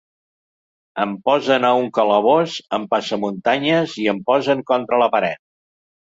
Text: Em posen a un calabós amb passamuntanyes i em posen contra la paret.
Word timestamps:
Em 1.01 1.11
posen 1.29 1.67
a 1.67 1.69
un 1.81 1.89
calabós 1.97 2.55
amb 2.77 2.89
passamuntanyes 2.93 3.93
i 4.05 4.07
em 4.15 4.23
posen 4.31 4.65
contra 4.73 4.99
la 5.03 5.09
paret. 5.17 5.41